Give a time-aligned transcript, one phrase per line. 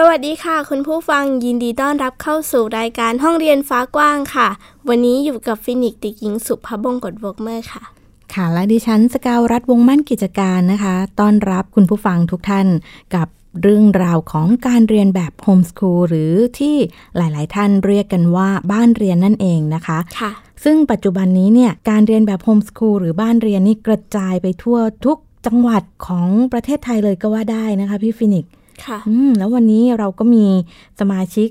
[0.00, 4.48] สวัสดีค่ะ คุณผู้ฟังยินดีต้อนรับเข้าสู่รายการห้องเรียนฟ้ากว้างค่ะ
[4.88, 7.82] วันนี้อยู่กับฟินิกส์เด็กหญิงสุภาพบงกตวกเมอร์ค่ะ
[8.34, 12.66] ค่ะและดิฉันสกาวรัฐวงมั่นกิจการนะคะต้อนรับคุณผู้ฟังทุกท่าน
[13.14, 13.28] กับ
[13.62, 16.76] เรื่องราวของการเรียนแบบ homeschool หรือที่
[17.16, 20.30] หลาย ๆ ท่านเรียกกันว่าบ้านเรียนนั่นเองนะคะค่ะ
[20.64, 28.52] ซึ่งปัจจุบันนี้เนี่ยการเรียนแบบ homeschool หรือบ้านเรียนนี่กระจายไปทั่วทุกจังหวัดของประเทศไทยเลยก็ว่าได้นะคะพี่ฟินิกส์
[28.84, 30.46] ค่ะอืมแล้ววันนี้เราก็มี
[31.00, 31.48] สมาชิก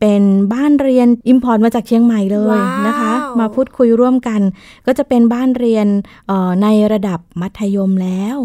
[0.00, 0.22] เป็น
[0.54, 4.40] บ้านเรียน import มาจากเชียงใหม่เลยว้าวนะคะ มาพูดคุยร่วมกัน
[4.86, 5.86] ก็จะเป็นบ้านเรียน
[6.26, 8.38] เอ่อในระดับมัธยมแล้ว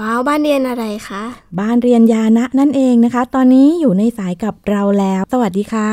[0.00, 1.22] ว้าวบ้านเรียนอะไรคะ
[1.60, 5.90] บ้านเรียนญานะนั่นเองนะคะ ตอนนี้อยู่ในสายกับเราแล้ว สวัสดีค่ะ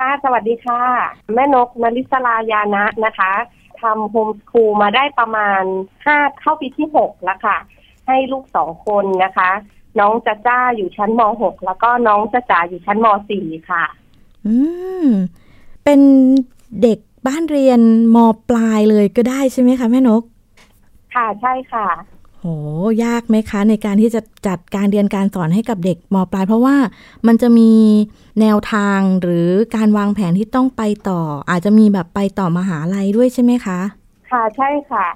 [0.00, 0.82] ค่ะสวัสดีค่ะ
[1.34, 3.32] แม่นกนลิศลายานะนะคะ
[3.80, 5.62] ทำ homeschool มาได้ประมาณ
[6.06, 7.56] ห้าเข้าปีที่หกแล้วค่ะ
[8.06, 9.50] ให้ลูกสองคนนะคะ
[10.00, 13.84] น้องจ้าจ้าอยู่ชั้นมหกแล้วก็น้องจ้าจ๋าอยู่ชั้นมสี่ค่ะ
[14.46, 14.54] อื
[15.04, 15.06] ม
[15.84, 16.00] เป็น
[16.82, 17.80] เด็กบ้านเรียน
[18.14, 18.16] ม
[18.48, 20.22] ปลายเลยก็ได้ใช่ไหมคะแม่นก
[21.14, 21.88] ค่ะใช่ค่ะ
[22.40, 22.46] โห
[23.04, 26.76] ยากไหมคะ ในการที่จะจัดการเรียนการสอนให้กับเด็กมปลาย เพราะว่า
[27.26, 27.72] มันจะมี
[28.40, 33.78] แนวทางหรือการวางแผนที่ต้องไปต่อ อาจจะมีแบบไปต่อมหาลัยด้วยใช่ไหมคะ
[34.30, 35.06] ค่ะใช่ค่ะ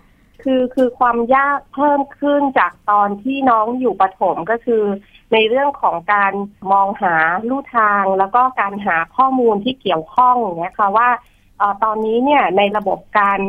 [0.43, 4.83] คือคือความยากเพิ่มขึ้นจากตอนที่น้องอยู่ประถมก็คือ
[5.33, 6.33] ในเรื่องของการ
[6.73, 7.15] มองหา
[7.49, 11.09] ลู่ทาง แล้วก็การหาข้อมูลที่เกี่ยวข้องเงี้ยค่ะว่า
[11.61, 13.41] อตอนนี้เนี่ยในระบบการ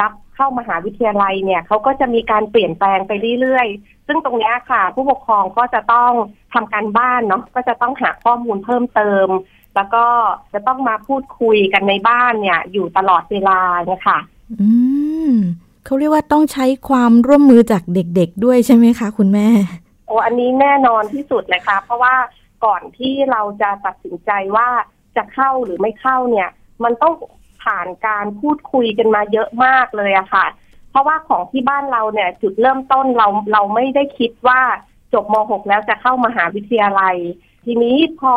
[0.00, 6.12] รับเข้ามหาวิทยาลัยเนี่ยเขาก็จะมีการเปลี่ยนแปลงไปเรื่อยๆ ซึ่งตรงนี้ค่ะ ผู้ปกครองก็จะต้อง
[6.54, 9.28] ทำการบ้านเนาะก็จะต้องหาข้อมูลเพิ่มเติม
[9.76, 10.04] แล้วก็
[10.52, 14.18] จะต้องมาพูดคุยกันในบ้านเนี่ย อยู่ตลอดเวลาเนี่ยค่ะ
[14.60, 14.68] อื
[15.32, 15.34] ม
[15.86, 19.48] เขาเรียกว่าต้องใช้ความร่วมมือจากเด็กๆด้วยใช่ไหมคะ คุณแม่
[20.06, 22.14] โอ้อันนี้แน่นอนที่สุดเลยค่ะเพราะว่า
[22.64, 24.68] ก่อนที่เราจะตัดสินใจว่า
[25.16, 26.48] จะเข้าหรือไม่เข้าเนี่ย
[26.84, 27.14] มันต้อง
[27.62, 30.46] ผ่านการพูดคุยกันมาเยอะมากเลยอะค่ะ
[30.90, 34.60] เพราะว่าของที่บ้านเราเนี่ย จุดเริ่มต้นเราเราไม่ได้คิดว่า
[35.12, 37.16] จบม .6 แล้วจะเข้ามหาวิทยาลัย
[37.64, 38.34] ทีนี้พอ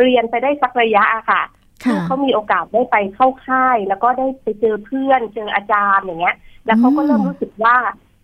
[0.00, 1.42] เรียนไปได้สักระยะอะค่ะ
[1.84, 7.76] ค่ะเขามีโอกาสได้ไปเข้าค่าย แล้วก็ได้ไปเจอเพื่อนเจออาจารย์อย่างเงี้ย แล้วเขาก็เริ่มรู้สึกว่า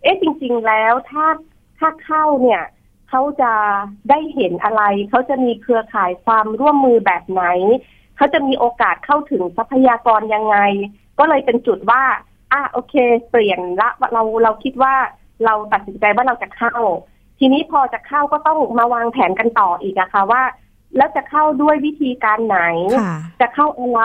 [0.02, 1.26] เอ๊ะจริง ๆ แล้วถ้า
[1.78, 2.62] ถ้าเข้าเนี่ย
[3.08, 3.52] เขาจะ
[4.10, 7.44] ได้เห็นอะไรเขาจะมีเครือข่ายความร่วมมือแบบไหน
[8.16, 10.56] เขาจะมีโอกาสเข้าถึงทรัพยากรยังไง
[11.18, 12.02] ก็เลยเป็นจุดว่า
[12.52, 12.94] อะโอเค
[13.30, 14.94] เปลี่ยนละเราเราคิดว่า
[15.44, 16.74] เราตัดสินใจว่าเราจะเข้า
[17.38, 20.42] ทีนี้พอจะเข้าก็ต้องมาวางแผนกันต่ออีกอะค่ะว่า
[20.96, 22.60] แล้วจะเข้าด้วยวิธีการไหน
[23.00, 24.02] ค่ะจะเข้าอะไร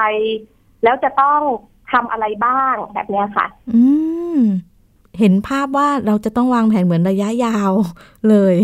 [0.84, 1.42] แล้วจะต้อง
[1.92, 3.84] ทำอะไรบ้างแบบเนี้ยค่ะ อื
[4.38, 4.40] ม
[5.20, 7.72] เห็นภาพว่าเราจะต้องวางแผนเหมือนระยะยาว
[8.30, 8.56] เลย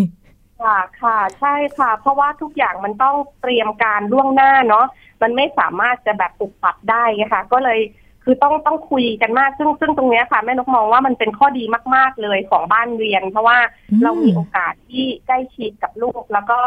[0.61, 4.85] ค่ะค่ะ ใช่ค่ะ เพราะว่าทุกอย่างมันต้องเตรียมการล่วงหน้าเนาะ
[5.21, 7.79] มันไม่สามารถจะแบบปรับปรับได้ไงค่ะ ก็เลย
[8.23, 11.63] คือต้องต้องคุยกันมาก ซึ่งซึ่งตรงเนี้ยค่ะแม่นกมองว่ามันเป็นข้อดี
[11.95, 13.57] มาก ๆ เลยของบ้านเรียน เพราะว่า
[13.91, 16.57] อืมเรามีโอกาสที่ใกล้ชิดกับลูก แล้วก็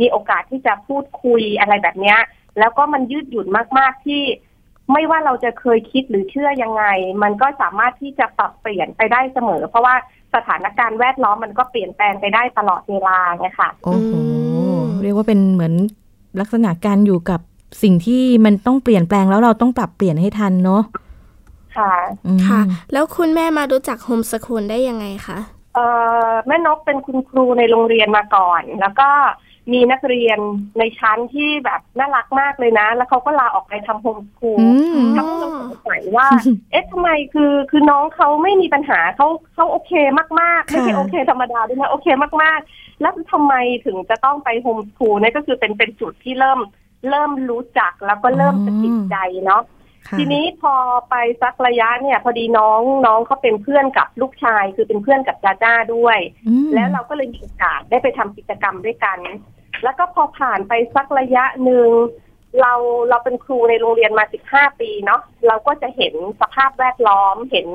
[0.00, 2.18] มีโอกาสที่จะพูดคุยอะไรแบบเนี้ย
[2.58, 3.46] แล้วก็มันยืดหยุ่น
[3.78, 4.22] มาก ๆ ที่
[4.92, 6.84] ไม่ว่าเราจะเคยคิดหรือเชื่อยังไง
[7.22, 9.94] มันก็สามารถที่จะปรับเปลี่ยนไปได้เสมอ เพราะว่า
[10.34, 14.20] สถานการณ์แวดล้อมมันก็เปลี่ยนแปลงไปได้ตลอดเวลาไงค่ะโอ้โหอื
[14.78, 15.74] มเรียกว่าเป็นเหมือน
[16.40, 17.40] ลักษณะการอยู่กับ
[17.82, 20.82] สิ่งที่มันต้องเปลี่ยนแปลงแล้วเราต้องปรับเปลี่ยนให้ทันเนาะ
[21.76, 21.92] ค่ะ
[22.26, 22.60] อืมค่ะ
[22.92, 25.38] แล้วคุณแม่มารู้จักโฮมสคูลได้ยังไงคะ
[25.74, 25.86] เอ่
[26.28, 29.08] อแม่นกเป็นคุณครูในโรงเรียนมาก่อน แล้วก็
[29.72, 30.38] มีนักเรียน
[30.78, 34.68] ในชั้นที่แบบน่ารักมากเลยนะ แล้วเขาก็ลาออกไปทำโฮมสคูลอื
[34.98, 36.28] มเขาก็เลยสงสัยว่า
[36.70, 39.92] เอ๊ะทำไมคือคือน้องเขาไม่มีปัญหาเขาเขาโอเค
[40.40, 42.06] มากๆ ไม่ใช่ค่ะโอเคธรรมดาด้วยนะโอเค
[42.42, 43.54] มากๆ แล้วทำไม
[43.86, 46.60] ถึงจะต้องไปโฮมสคูลเนี่ยก็คือเป็นเป็นจุดที่เริ่ม
[47.10, 49.16] เริ่มรู้จักแล้วก็เริ่มสะกิดใจ
[49.46, 49.62] เนาะ
[50.08, 50.74] ค่ะทีนี้พอ
[51.10, 59.18] ไปสักระยะเนี่ย พอดีน้องน้องเขาเป็นเพื่อนกับลูกชาย คือเป็นเพื่อนกับจ้าจ้าด้วยอืมแล้วเราก็เลยมีโอกาสได้ไปทำกิจกรรมด้วยกัน
[59.84, 61.88] แล้วก็พอผ่านไปสักระยะหนึ่ง
[62.60, 62.72] เรา
[63.08, 67.68] เราเป็นครูในโรงเรียนมา15ปีเนาะเราก็จะเห็นสภาพแวดล้อมเห็น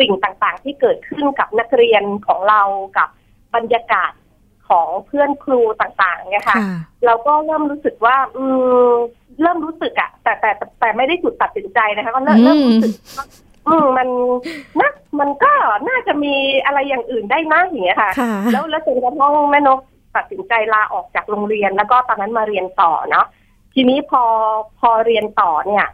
[0.00, 2.62] สิ่งต่างๆ ที่เกิดขึ้นกับนักเรียนของเรา
[2.98, 3.08] กับ
[3.54, 4.12] บรรยากาศ
[4.68, 6.70] ของเพื่อนครูต่างๆเนี่ยค่ะค่ะ
[7.04, 8.44] เราก็เริ่มรู้สึกว่า อื
[8.88, 8.90] ม
[9.42, 13.26] เริ่มรู้สึกอะแต่แต่แต่แต่ไม่ได้จุดตัดสินใจนะคะก็เริ่มอืมเริ่มรู้สึกว่า
[13.66, 14.08] อืมมัน
[14.80, 15.52] นะมันก็
[15.88, 16.34] น่าจะมี
[16.64, 19.78] อะไรอย่างอื่นได้นะอย่างเงี้ยค่ะค่ะแล้วแล้วจนกระทั่งแม่นก
[20.18, 23.26] ตัดสินใจลาออกจากโรงเรียน แล้วก็ตอนนั้นมาเรียนต่อเนาะ
[23.74, 24.22] ทีนี้พอ
[24.80, 25.86] พอเรียนต่อเนี่ย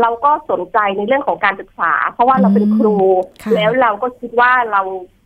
[0.00, 2.96] เราก็สนใจในเรื่องของการศึกษา เพราะว่าเราเป็นครู
[3.42, 4.82] ค่ะแล้วเราก็คิดว่าเรา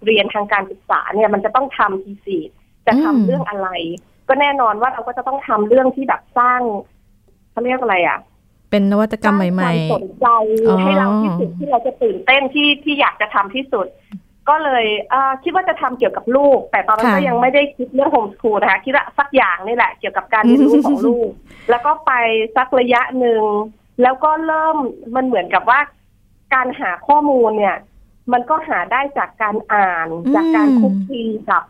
[0.07, 2.39] เรียนทางการศึกษาเนี่ยมันจะต้องทำทีสี
[2.87, 3.69] จะทำอืมเรื่องอะไร
[4.29, 6.61] ก็แน่นอนว่าเราก็จะต้องทำเรื่องที่แบบสร้าง
[7.51, 8.19] เขาเรียกอะไรอะ
[8.71, 10.27] เป็นนวัตกรรมใหม่สร้างความสนใจ
[10.67, 13.87] อ๋อให้เราที่สุดที่เราจะตื่นเต้นที่ที่อยากจะทำที่สุด
[14.49, 21.31] ก็เลยเอ่อคิดว่าจะทำเกี่ยวกับลูก แต่ตอนนั้นค่ะก็ยังไม่ได้คิดเรื่องโฮมสคูลนะคะคิดว่าสักอย่างนี่แหละเกี่ยวกับการเรียนรู้ของลูก
[21.71, 22.13] แล้วก็ไป
[22.57, 23.43] สักระยะหนึ่ง
[24.03, 24.77] แล้วก็เริ่ม
[25.15, 25.81] มันเหมือนกับว่า
[26.55, 27.77] การหาข้อมูลเนี่ย
[28.33, 31.63] มันก็หาได้จากการอ่านอืมจากการคุกคีกับ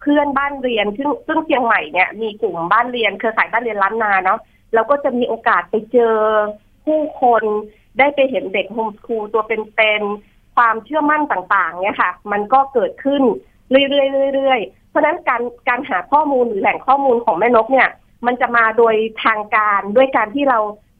[0.00, 4.38] เพื่อนบ้านเรียนซึ่งซึ่งเชียงใหม่เนี่ยมีกลุ่มบ้านเรียนเครือข่ายบ้านเรียนล้านนาเนาะ
[4.74, 6.14] เราก็จะมีโอกาสไปเจอ
[6.84, 7.42] ผู้คน
[7.98, 13.22] ได้ไปเห็นเด็กโฮมสคูลตัวเป็นๆ ความเชื่อมั่นต่างๆเนี่ยค่ะ มันก็เกิดขึ้น
[13.70, 17.88] เรื่อยๆเรื่อยๆเพราะฉะนั้นการการหาข้อมูลหรือแหล่งข้อมูลของแม่นกเนี่ย
[18.26, 18.94] มันจะมาโดย
[19.24, 20.58] ทางการด้วยการที่เรา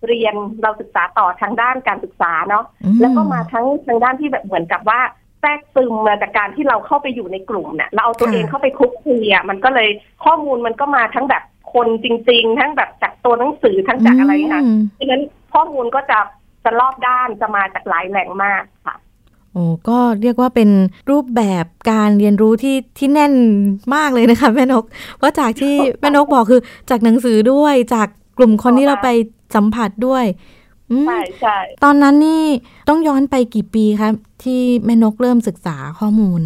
[0.09, 5.01] เรียนเราศึกษาต่อทางด้านการศึกษาเนาะอืแล้วก็มาทั้งทางด้านที่แบบเหมือนกับว่า
[5.41, 9.89] แทรกซึมมาจากการที่เราเข้าไปอยู่ในกลุ่มเนี่ยเราเอาตัวเองเข้าไปคลุกคลีอะมันก็เลย
[10.25, 11.43] ข้อมูลมันก็มาทั้งแบบ
[11.75, 15.23] คนจริง ๆ ทั้งแบบจากตัวหนังสือทั้งจากอะไรค่ะมดังนั้น
[15.55, 16.19] ข้อมูลก็จะ
[16.65, 18.97] จะรอบด้านจะมาจากหลายแหล่งมากค่ะ
[19.53, 20.71] โอ้ก็เรียกว่าเป็น
[21.11, 23.33] รูปแบบการเรียนรู้ที่ที่แน่น
[23.95, 24.85] มากเลยนะคะแม่นก
[25.23, 26.61] ว่าจากที่แม่นกบอกคือ
[26.91, 28.09] จากหนังสือด้วยจาก
[28.39, 29.09] กลุ่มคนที่เราไป
[29.55, 30.25] สัมผัสด้วย
[30.91, 32.45] อืมใช่ใช่ตอนนั้นนี่
[32.89, 34.11] ต้องย้อนไปกี่ปีคะ
[34.45, 36.43] ที่แม่นกเริ่มศึกษาข้อมูล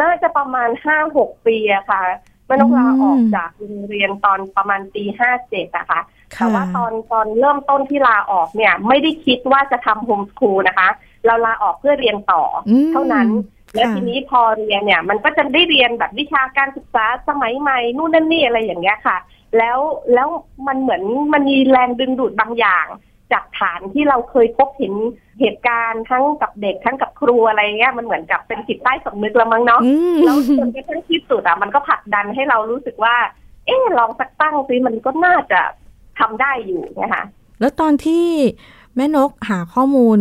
[0.00, 2.02] น่าจะประมาณห้าหกปีอะค่ะ
[2.46, 6.00] แม่นกลาออกอืมจากโรงเรียนตอนประมาณปีห้าเจ็ดอะค่ะ
[6.36, 10.88] แต่ค่ะว่าตอนตอนเริ่มต้นที่ลาออกเนี่ย ไม่ได้คิดว่าจะทำโฮมสคูลนะคะ
[11.26, 13.28] เราลาออกเพื่อเรียนต่ออมเท่านั้น
[13.74, 19.16] แล้วค่ะทีนี้พอเรียนเนี่ย มันก็จะได้เรียนแบบวิชาการศึกษาสมัยใหม่นู่นนั่นนี่อะไรอย่างเงี้ยค่ะ
[19.58, 19.78] แล้ว
[20.14, 20.28] แล้ว
[20.66, 21.02] มันเหมือน
[21.32, 22.86] มันมีแรงดึงดูดบางอย่าง
[23.32, 24.94] จากฐานที่เราเคยพบเห็น
[25.40, 33.16] เหตุการณ์ทั้งกับเด็กทั้งกับครูอะไรเงี้ยมันเหมือนกับเป็นจิตใต้สำนึกละมั้งเนาะอืมแล้วจนกระทั่งที่สุดอะมันก็ผลักดันให้เรารู้สึกว่า
[33.66, 35.60] เอ๊ะลองสักตั้งซิมันก็น่าจะ
[36.18, 37.24] ทำได้อยู่นะคะ
[37.60, 38.26] แล้วตอนที่
[38.96, 40.18] แม่นกหาข้อมูล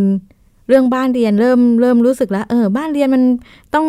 [0.69, 3.23] เรื่องบ้านเรียนเริ่มเริ่มรู้สึกแล้ว เออ บ้านเรียนมัน
[3.75, 3.85] ต้อง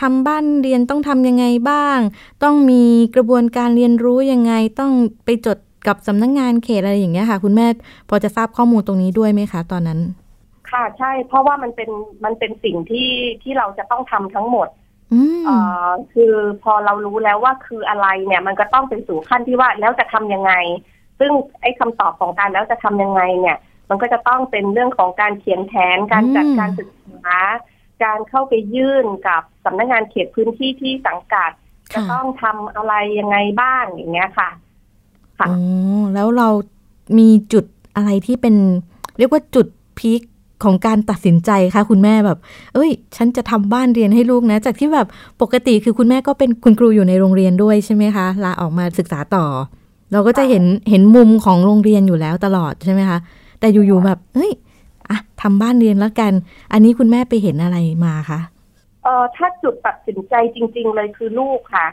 [0.00, 1.98] ทำบ้านเรียนต้องทำยังไงบ้าง
[2.42, 2.82] ต้องมี
[3.14, 4.92] กระบวนการเรียนรู้ยังไง ต้อง
[5.24, 7.66] ไปจดกับสำนักงงานเขตอะไรอย่างเงี้ยค่ะ คุณแม่
[8.08, 10.00] พอจะทราบข้อมูลตรงนี้ด้วยไหมคะ ตอนนั้น
[10.70, 11.90] ค่ะใช่เพราะว่ามันเป็น
[12.24, 13.08] มันเป็นสิ่งที่
[13.42, 14.68] ที่เราจะต้องทำทั้งหมด
[15.12, 16.32] อืมเอ่อคือ
[16.62, 20.52] พอเรารู้แล้วว่าคืออะไรเนี่ย มันก็ต้องไปสู่ขั้นที่ว่าแล้วจะทำยังไง
[21.18, 21.30] ซึ่ง
[21.62, 23.56] ไอ้คำตอบของการแล้วจะทำยังไงเนี่ย
[23.90, 26.88] มันก็จะต้องเป็นเรื่องของการเขียนแผนการจัดการศึก
[27.24, 27.38] ษา
[28.04, 31.50] การเข้าไปยื่นกับสำนักงานเขตพื้นที่ที่สังกัด
[31.92, 34.50] จะค่ะต้องทำอะไรยังไงบ้างอย่างเงี้ยค่ะ
[35.38, 35.52] ค่ะอ๋
[36.00, 36.48] อแล้วเรา
[37.18, 37.64] มีจุด
[37.96, 38.54] อะไรที่เป็น
[39.18, 39.66] เรียกว่าจุด
[39.98, 40.20] พีค
[40.64, 42.38] ของการตัดสินใจคะคุณแม่แบบ
[42.74, 45.08] เอ้ย ฉันจะทำบ้านเรียนให้ลูกนะ จากที่แบบ
[45.42, 49.46] ปกติคือคุณแม่ก็เป็นคุณครูอยู่ในโรงเรียนด้วยใช่ไหมคะลาออกมาศึกษาต่อ
[50.12, 53.18] เราก็จะเห็นเห็นมุมของโรงเรียนอยู่แล้วตลอดใช่ไหมคะ
[53.60, 54.52] แต่อยู่ๆแบบเอ้ย
[55.08, 56.32] อะทำบ้านเรียนแล้วกัน
[56.72, 58.40] อันนี้คุณแม่ไปเห็นอะไรมาคะ
[59.02, 61.86] เออถ้าจุดตัดสินใจจริง ๆ เลยคือลูกค่ะ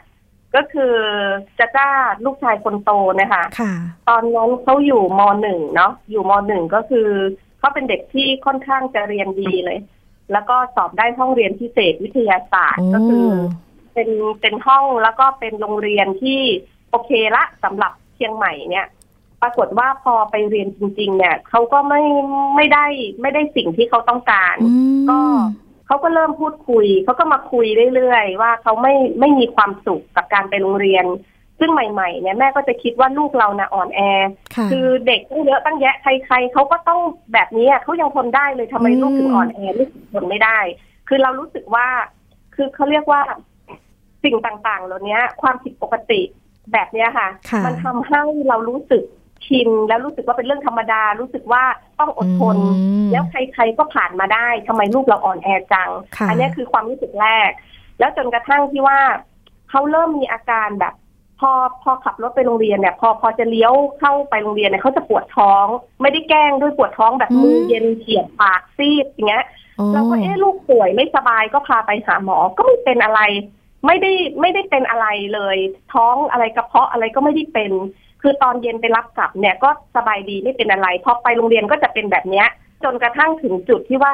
[0.54, 0.94] ก็คือ
[1.58, 1.88] จะจ้า
[2.24, 2.90] ลูกชายคนโต
[3.20, 3.72] นะคะค่ะ
[4.08, 7.08] ตอนนั้นเขาอยู่มหนึ่งเนาะอยู่มหนึ่งก็คือ
[7.58, 9.78] เขาเป็นเด็กที่ค่อนข้างจะเรียนดีเลย
[10.32, 13.26] แล้วก็สอบได้ห้องเรียนพิเศษวิทยาศาสตร์โอ้ก็คือ
[13.94, 14.08] เป็น
[14.40, 16.40] เป็นห้องแล้วก็เป็นโรงเรียนที่
[16.90, 18.86] โอเคละสำหรับเชียงใหม่เนี่ย
[19.42, 22.02] ปรากฏว่าพอไปเรียนจริง ๆ เนี่ยเขาก็ไม่
[22.56, 22.86] ไม่ได้
[23.20, 25.20] ไม่ได้สิ่งที่เขาต้องการอืมก็
[25.86, 31.04] เขาก็เริ่มพูดคุยเขาก็มาคุยเรื่อยๆว่าเขาไม่ไม่มีความสุขกับการไปโรงเรียน
[31.58, 34.00] ซึ่งใหม่ๆเนี่ยแม่ก็จะคิดว่าลูกเรานะอ่อนแอ
[34.56, 37.00] ค่ะคือเด็กตั้งเยอะตั้งแยะใครๆเขาก็ต้อง
[37.32, 40.58] แบบนี้อะเขายังทนได้เลยทำไมอืมลูกถึงอ่อนแอลูกถึงทนไม่ได้
[41.08, 41.86] คือเรารู้สึกว่า
[42.54, 43.20] คือเขาเรียกว่า
[44.24, 46.20] สิ่งต่างๆ เหล่านี้ความผิดปกติ
[46.72, 49.02] แบบเนี้ยค่ะค่ะ มันทำให้เรารู้สึก
[49.46, 51.64] ชินแล้วรู้สึกว่าเป็นเรื่องธรรมดา รู้สึกว่า
[51.98, 52.62] ต้องอดทนอื
[53.06, 57.50] มแล้วใครๆก็ผ่านมาได้ทำไมลูกเราอ่อนแอจังค่ะอันี้คือความรู้สึกแรก
[57.98, 59.00] แล้วจนกระทั่งที่ว่า
[59.70, 60.94] เขาเริ่มมีอาการแบบ
[61.40, 65.66] พอพอขับรถไปโรงเรียนเนี่ย พอพอจะเลี้ยวเข้าไปโรงเรียนเนี่ยเขาจะปวดท้อง
[66.02, 69.44] ไม่ได้แกล้งด้วยปวดท้องแบบมือเย็นเฉียบปากซีดอย่างเงี้ย
[69.76, 73.20] โอ้เราก็เอ๊ะลูกป่วยไม่สบายก็พาไปหาหมอก็ไม่เป็นอะไร
[73.86, 75.56] ไม่ได้ไม่ได้เป็นอะไรเลย
[75.94, 77.72] ท้องอะไรกระเพาะอะไรก็ไม่ได้เป็น
[78.22, 82.46] คือตอนเย็นไปรับกลับเนี่ยก็สบายดีไม่เป็นอะไรพอไปโรงเรียนก็จะเป็นแบบเนี้ย
[82.84, 84.12] จนกระทั่งถึงจุดที่ว่า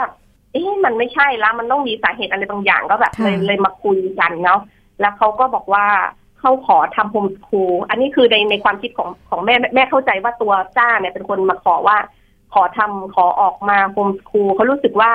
[0.53, 4.61] เอ๊ะมันไม่ใช่แล้วมันต้องมีสาเหตุอะไรบางอย่างก็แบบค่ะเลยเลยมาคุยกันเนาะ
[5.01, 5.87] แล้วเขาก็บอกว่า
[6.41, 11.99] เขาขอทำโฮมสคูลอันนี้คือในในความคิดของของแม่แม่เข้าใจว่าตัวจ้าเนี่ยเป็นคนมาขอว่า
[12.55, 15.13] ขอทำขอออกมา home school เขารู้สึกว่า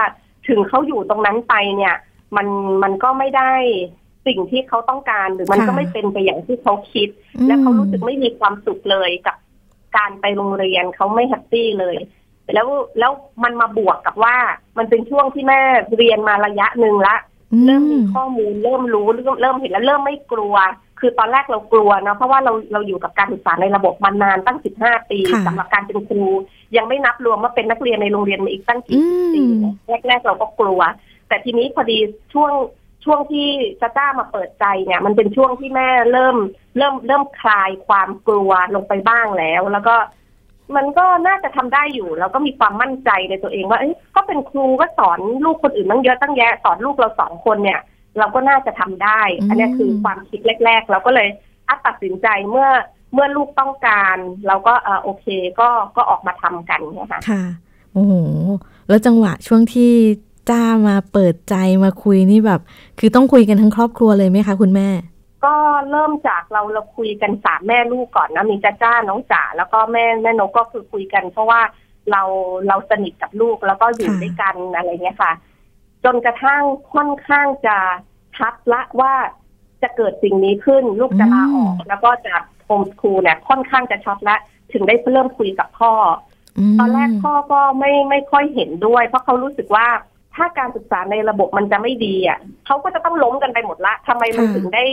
[0.48, 1.96] ถึงเขาอยู่ตรงนั้นไปเนี่ย
[2.36, 2.48] มัน
[2.84, 3.54] มันก็ไม่ได้
[4.28, 7.10] สิ่งที่เขาต้องการหรือมันค่ะก็ไม่เป็นไปอย่างที่เขาคิด
[7.48, 9.36] และเขารู้สึกไม่มีความสุขเลยกับ
[9.98, 11.98] การไปโรงเรียนเขาไม่ happy เลย
[12.54, 12.68] แล้ว
[13.00, 13.12] แล้ว
[13.44, 14.36] มันมาบวกกับว่า
[14.78, 15.62] มันเป็นช่วงที่แม่
[15.98, 17.16] เรียนมาระยะหนึ่งละ
[17.54, 20.56] อืเริ่มมีข้อมูลเริ่มรู้เริ่มเริ่มเห็นแล้วเริ่มไม่กลัว
[21.00, 26.24] คือตอนแรกเรากลัวเนาะเพราะว่าเราเราอยู่กับการศึกษาในระบบมานานตั้ง15ปีค่ะสำหรับการเป็นครู
[26.78, 29.64] ยังไม่นับรวมว่าเป็นนักเรียนในโรงเรียนมาอีกตั้งกี่อืปีม
[30.08, 30.82] แรกๆเราก็กลัว
[31.28, 31.98] แต่ทีนี้พอดี
[32.34, 32.52] ช่วง
[33.04, 33.48] ช่วงที่
[33.82, 36.38] จ้าจ้ามาเปิดใจเนี่ย มันเป็นช่วงที่แม่เริ่ม
[36.78, 39.96] เริ่มเริ่มคลายความกลัวลงไปบ้างแล้ว แล้วก็
[40.76, 47.80] มันก็น่าจะทำได้อยู่ แล้วก็มีความมั่นใจในตัวเองว่าเอ้ยก็เป็นครูก็สอนลูกคนอื่นตั้งเยอะตั้งแยะสอนลูกเราสองคนเนี่ย
[48.20, 51.28] เราก็น่าจะทำได้ อันนี้คือความคิดแรก ๆ เราก็เลย
[51.68, 52.70] อัดตัดสินใจเมื่อ
[53.14, 54.18] เมื่อลูกต้องการ
[54.48, 55.26] เราก็เออโอเค
[55.60, 57.44] ก็ก็ออกมาทำกันนะคะค่ะ
[57.94, 58.14] โอ้โห
[58.90, 59.92] แล้วจังหวะช่วงที่
[60.50, 62.62] จ้ามาเปิดใจมาคุยนี่แบบ
[63.00, 64.90] คือต้องคุยกันทั้งครอบครัวเลยไหมคะคุณแม่
[65.46, 65.56] ก็
[65.90, 71.62] เริ่มจากเราเราคุยกันสามแม่ลูกก่อนนะมีจ้าจ้าน้องจ๋าแล้วก็แม่แม่นกก็คือคุยกัน เพราะว่า
[72.12, 72.22] เรา
[72.68, 75.32] เราสนิทกับลูกแล้วก็อยู่ด้วยกันอะไรเงี้ยค่ะ
[76.04, 76.62] จนกระทั่ง
[76.94, 77.78] ค่อนข้างจะ
[78.38, 79.14] ชัดละว่า
[79.82, 82.34] จะเกิดสิ่งนี้ขึ้นลูกจะลาออก แล้วก็จะ
[82.66, 84.38] โฮมสคูลเนี่ยค่อนข้างจะชัดละ
[84.72, 85.94] ถึงได้เริ่มคุยกับพ่อ
[86.80, 89.88] ตอนแรกพ่อก็ไม่ไม่ค่อยเห็นด้วย เพราะเขารู้สึกว่า
[90.36, 94.84] ถ้าการศึกษาในระบบมันจะไม่ดีอะเขาก็จะต้องล้มกันไปหมดละทำไมมันค่ะถึงได้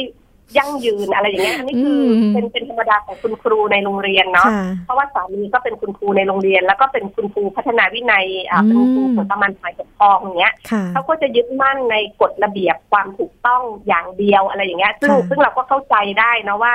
[0.59, 16.75] ยั่งยืนอะไรอย่างเงี้ยอันนี้คืออมเป็นเป็นธรรมดาของคุณครูในโรงเรียนเนาะค่ะเพราะว่าสามีก็เป็นคุณครูในโรงเรียน แล้วก็เป็นคุณครูพัฒนาวินัยอ่าอืมเป็นครูของประมาณฝ่ายปกครองอย่างเงี้ยค่ะเขาก็จะยึดมั่นในกฎระเบียบความถูกต้องอย่างเดียวอะไรอย่างเงี้ยซึ่งค่ะซึ่งเราก็เข้าใจได้นะว่า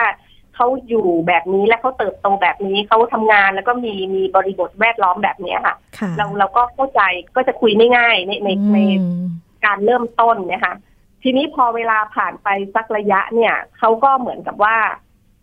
[0.56, 7.02] เขาอยู่แบบนี้และเขาเติบโตแบบนี้เขาทำงานแล้วก็มีมีบริบทแวดล้อมแบบเนี้ยค่ะค่ะ เราเราก็เข้าใจ
[7.36, 9.26] ก็จะคุยไม่ง่ายในในในอืม
[9.66, 10.76] การเริ่มต้นนะคะ
[11.24, 14.78] ทีนี้พอเวลาผ่านไปสักระยะเนี่ยเขาก็เหมือนกับว่า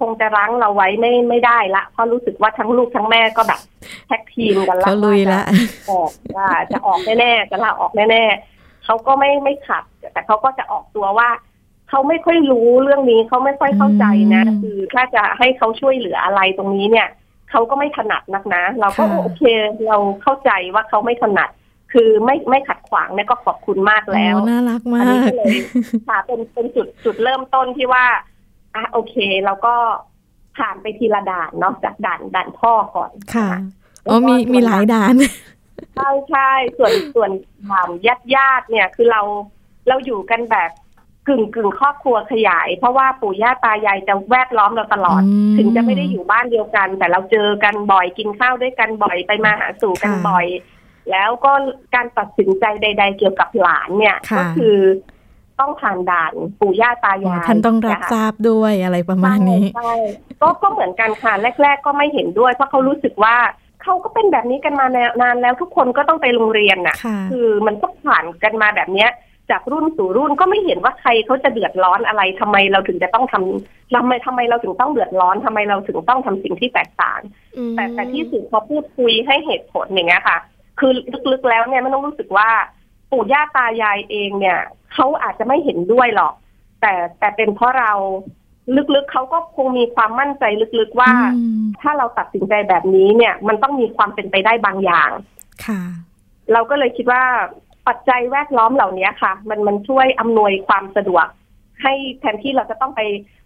[0.01, 3.61] คงจะรั้งเราไว้ไม่ไม่ได้ละเพราะรู้สึกว่าทั้งลูกทั้งแม่ก็แบบ
[4.09, 11.29] แท็กทีมกันละเขาลุยละว่าจะออกว่าจะออกแน่ๆจะลาออกแน่ๆเขาก็ไม่ไม่ขัด แต่เขาก็จะออกตัวว่า
[11.93, 17.09] เขาไม่ค่อยรู้เรื่องนี้เขาไม่ค่อยเข้าใจนะอืมคือถ้าจะให้เขาช่วยเหลืออะไรตรงนี้เนี่ย
[17.51, 19.43] เขาก็ไม่ถนัดนักนะ เราก็ค่ะโอเค
[19.89, 21.51] เราเข้าใจว่าเขาไม่ถนัด
[21.93, 25.55] คือไม่ไม่ขัดขวางเนี่ยก็ขอบคุณมากแล้วโอ้น่ารักอัมานนี้กก็เลย
[26.09, 28.05] ค่ะเป็นเป็นจุดจุดเริ่มต้นที่ว่า
[28.75, 29.75] อะโอเคเราก็
[30.57, 35.15] ผ่านไปทีละด่านเนาะจากด่านด่านพ่อก่อนค่ะนอ๋อมีมีหลายด่าน
[35.95, 37.31] ใช่ใช่ส่วนส่วน
[37.71, 39.23] ถามญาติญาติๆเนี่ยคือเรา
[39.89, 40.71] เราอยู่กันแบบ
[41.29, 50.47] กึ่งกึ่งครอบครัวขยาย เพราะว่าปู่ย่าตายายจะแวดล้อมเราตลอดอืมถึงจะไม่ได้อยู่บ้านเดียวกัน แต่เราเจอกันบ่อยกินข้าวด้วยกันบ่อยไปมาหาสู่กันค่ะบ่อย
[51.11, 51.53] แล้วก็
[51.95, 54.77] การตัดสินใจใด ๆ เกี่ยวกับหลานเนี่ยค่ะก็คือ
[55.61, 59.95] ต้องผ่านด่านปู่ย่าตายายท่านต้องรับะคะทราบด้วยอะไรประมาณนี้ใช่ใช่
[60.41, 63.37] ก็ก็เหมือนกันค่ะแรก ๆ ก็ไม่เห็นด้วย เพราะเขารู้สึกว่า
[63.83, 64.87] เขาก็เป็นแบบนี้กันมา
[65.23, 69.11] นานแล้วทุกคนก็ต้องไปโรงเรียนน่ะค่ะคือมันก็ผ่านกันมาแบบเนี้ย
[69.51, 77.21] จากรุ่นสู่รุ่นก็ไม่เห็นว่าใครเขาจะเดือดร้อนอะไรทำไมเราถึงจะต้องทำทำไมทำไมเราถึงต้องเดือดร้อนทำไมเราถึงต้องทำสิ่งที่แตกต่าง
[77.57, 80.39] อืมแต่แต่ที่สุดพอพูดคุยให้เหตุผลอย่างเงี้ยค่ะ
[80.81, 80.93] คือ
[81.33, 82.49] ลึกๆแล้วเนี่ยไม่ต้องรู้สึกว่า
[83.11, 84.59] ปู่ย่าตายายเองเนี่ย
[84.95, 86.35] เขาอาจจะไม่เห็นด้วยหรอก
[86.81, 87.93] แต่แต่เป็นเพราะเรา
[88.95, 90.45] ลึกๆเขาก็คงมีความมั่นใจ
[90.79, 95.11] ลึกๆว่าอืมถ้าเราตัดสินใจแบบนี้เนี่ย มันต้องมีความเป็นไปได้บางอย่าง
[95.67, 95.81] ค่ะ
[96.53, 97.25] เราก็เลยคิดว่า
[97.89, 101.27] ปัจจัยแวดล้อมเหล่านี้ค่ะ มันมันช่วยอำนวยความสะดวก
[101.83, 103.01] ให้แทนที่เราจะต้องไป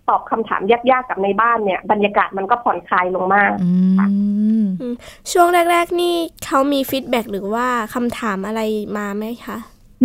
[0.09, 3.71] ตอบคำถามยากๆกับในบ้านเนี่ย บรรยากาศมันก็ผ่อนคลายลงมากอื
[4.62, 4.64] ม
[5.33, 6.14] ช่วงแรก ๆ นี่
[6.45, 8.61] เขามีฟีดแบ็หรือว่าคำถามอะไร
[8.97, 9.59] มาไหมคะ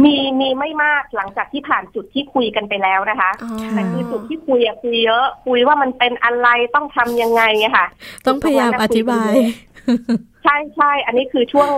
[0.04, 7.86] มีมีไม่มากหลังจากที่ผ่านจุดที่คุยกันไปแล้วนะคะอ๋อแต่คือจุดที่คุยอะคุยเยอะ คุยว่ามันเป็นอะไรต้องทำยังไงอะค่ะ
[8.28, 9.34] ต้องพยายามอธิบาย
[10.44, 11.70] ใช่ใช่อันนี้คือช่วง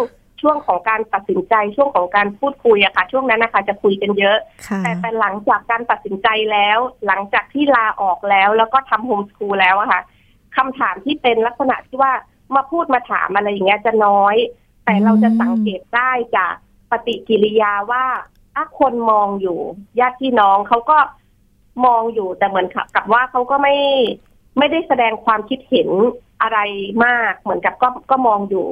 [0.44, 10.02] ช่วงของการตัดสินใจช่วงของการพูดคุยอะค่ะ ช่วงนั้นนะคะจะคุยกันเยอะค่ะแต่แต่หลังจากการตัดสินใจแล้ว หลังจากที่ลาออกแล้ว แล้วก็ทำโฮมสคูลแล้วอะค่ะ
[10.56, 12.14] คำถามที่เป็นลักษณะที่ว่า
[12.56, 14.36] มาพูดมาถามอะไรอย่างเงี้ยจะน้อย
[14.86, 16.54] แต่เราจะสังเกตได้จาก
[16.92, 18.06] ปฏิกิริยาว่า
[18.54, 19.60] ถ้าคนมองอยู่
[20.00, 20.98] ญาติพี่น้องเขาก็
[21.86, 23.76] มองอยู่แต่เหมือนกับว่าเขาก็ไม่
[24.58, 25.90] ไม่ได้แสดงความคิดเห็น
[26.42, 26.60] อะไร
[27.06, 28.68] มากเหมือนกับก็ก็มองอยู่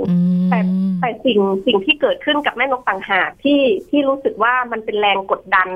[0.50, 0.60] แต่
[1.00, 5.70] แต่สิ่งสิ่งที่เกิดขึ้นกับแม่นกต่างหากที่ที่รู้สึกว่ามันเป็นแรงกดดัน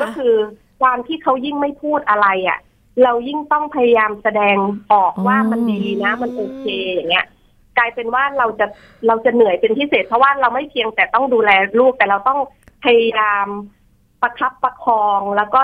[0.00, 0.34] ก็คือ
[0.80, 2.58] ความที่เขายิ่งไม่พูดอะไรอะ่ะ
[3.02, 4.56] เรายิ่งต้องพยายามแสดง
[4.92, 7.26] ออกว่ามันดีนะ มันโอเคอย่างเงี้ย
[7.78, 8.66] กลายเป็นว่าเราจะ
[9.06, 12.40] เราจะเหนื่อยเป็นพิเศษ เพราะว่าเราไม่เพียงแต่ต้องดูแลลูกแต่เราต้อง
[12.84, 13.46] พยายาม
[14.22, 15.60] ประคับประคองแล้วก็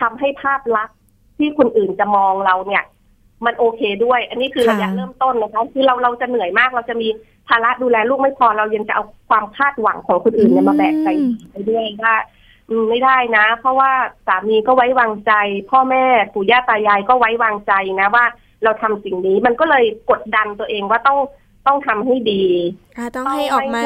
[0.00, 0.98] ทำให้ภาพลักษณ์
[1.38, 2.84] ที่คนอื่นจะมองเราเนี่ย
[3.44, 7.08] มันโอเคด้วย อันนี้คือระยะเริ่มต้นนะคะคือเราเราจะเหนื่อยมากเราจะมี
[7.48, 11.12] ภาระดูแลลูกไม่พอเรายังจะเอาความคาดหวังของคนอื่นเนี่ยมาแบกใส่
[11.50, 12.16] ไปด้วยว่า
[12.88, 13.90] ไม่ได้นะ เพราะว่า
[14.26, 15.32] สามีก็ไว้วางใจ
[15.70, 18.24] พ่อแม่ปู่ย่าตายายก็ไว้วางใจนะว่า
[18.64, 21.18] เราทำสิ่งนี้มันก็เลยกดดันตัวเองว่าต้อง
[21.66, 22.42] ต้องทำให้ดี
[23.16, 23.82] ต้องให้ออกมา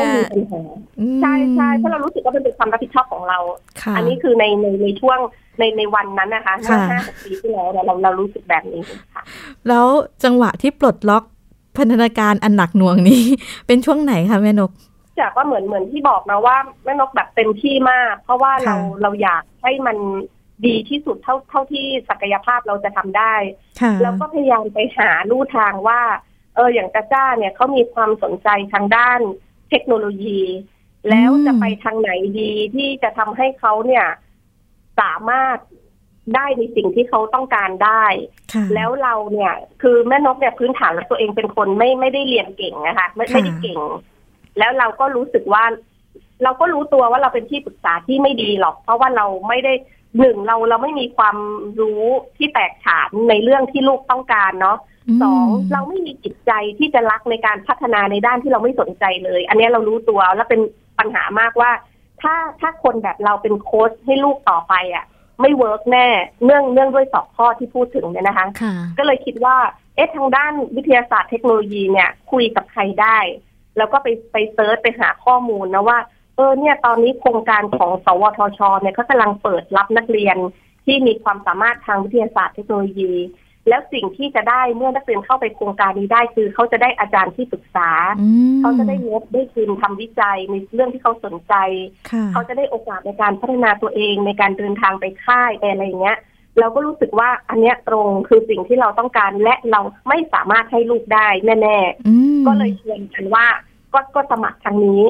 [1.21, 3.39] ใช่ใช่เพราะเรารู้สึกว่าเป็นความรับผิดชอบของเรา
[3.97, 5.19] อันนี้คือในในในช่วง
[5.59, 8.83] ในในวันนั้นนะคะเมื่อห้าปีที่แล้วเราเรารู้สึกแบบนี้
[9.15, 9.23] ค่ะ
[9.69, 9.87] แล้ว
[10.25, 11.25] จังหวะที่ปลดล็อก
[11.77, 13.23] พันธนาการอันหนักหน่วงนี้
[13.67, 14.71] เป็นช่วงไหนคะแม่นก
[15.21, 19.97] จากว่าเหมือนเหมือนที่บอกนะว่าแม่นกแบบเต็มที่มาก เพราะว่าเราเราอยากให้มัน
[20.67, 23.35] ดีที่สุดเท่าเท่าที่ศักยภาพเราจะทำได้
[24.03, 26.01] แล้วก็พยายามไปหาลู่ทางว่า
[26.55, 29.21] เอออย่างจ้าจ้าเนี่ยเขามีความสนใจทางด้าน
[29.71, 30.41] เทคโนโลยี
[31.11, 34.07] แล้วจะไปทางไหนดีที่จะทำให้เขาเนี่ย
[35.01, 35.57] สามารถ
[36.35, 38.05] ได้ในสิ่งที่เขาต้องการได้
[38.75, 39.53] แล้วเราเนี่ย
[39.83, 43.81] คือแม่นกเนี่ยพื้นฐานแล้วตัวเองเป็นคนไม่ไม่ได้เรียนเก่งนะคะไม่ไม่ได้เก่ง
[44.59, 45.65] แล้วเราก็รู้สึกว่า
[46.43, 49.73] เราก็รู้ตัวว่าเราเป็นที่ปรึกษาที่ไม่ดีหรอก เพราะว่าเราไม่ได้
[50.19, 51.37] หนึ่งเราเราไม่มีความ
[51.81, 52.05] รู้
[52.37, 54.79] ที่แตกฉานในเรื่องที่ลูกต้องการเนาะ
[55.23, 60.61] สองเราไม่มีจิตใจที่จะรักในการพัฒนาในด้านที่เราไม่สนใจเลย อันนี้เรารู้ตัวแล้วเป็น
[60.99, 61.71] ปัญหามากว่า
[62.23, 65.05] ถ้าถ้าคนแบบเราเป็นโค้ชให้ลูกต่อไปอะ่ะ
[65.41, 66.07] ไม่เวิร์กแน่
[66.45, 68.47] เนื่องเนื่องด้วยสอบข้อที่พูดถึงเนี่ยนะคะ
[68.99, 69.57] ก็เลยคิดว่า
[69.97, 73.19] เอ๊ะทางด้านวิทยาศาสตร์เทคโนโลยีเนี่ย คุยกับใครได้
[73.77, 75.99] แล้วก็ไปไป search ไปหาข้อมูลนะว่า
[76.37, 80.37] เออเนี่ยตอนนี้โครงการของสวทชเนี่ยเขากำลังเปิดรับนักเรียน
[80.85, 83.13] ที่มีความสามารถทางวิทยาศาสตร์เทคโนโลยี
[83.69, 87.91] แล้วสิ่งที่จะได้เมื่อนักเรียนเข้าไปโครงการนี้ได้คือเขาจะได้อาจารย์ที่ปรึกษา
[88.61, 91.55] เขาจะได้งบได้ทุนทำวิจัยในเรื่องที่เขาสนใจ
[92.33, 96.19] เขาจะได้โอกาสในการพัฒนาตัวเองในการเดินทางไปค่ายไปอะไรเงี้ย
[96.59, 101.29] เราก็รู้สึกว่าอันเนี้ยตรงคือสิ่งที่เราต้องการและเราไม่สามารถให้ลูกได้
[101.63, 103.47] แน่ๆก็เลยชวนกันว่า
[103.93, 105.03] ก็ก็สมัครทางนี้